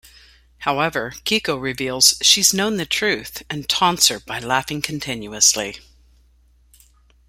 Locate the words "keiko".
1.25-1.61